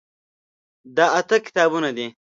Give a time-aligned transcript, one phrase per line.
[0.95, 2.07] دا اته کتابونه دي.